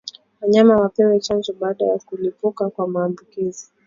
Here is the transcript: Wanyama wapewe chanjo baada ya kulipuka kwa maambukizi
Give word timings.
Wanyama 0.41 0.75
wapewe 0.77 1.19
chanjo 1.19 1.53
baada 1.59 1.85
ya 1.85 1.97
kulipuka 1.97 2.69
kwa 2.69 2.87
maambukizi 2.87 3.67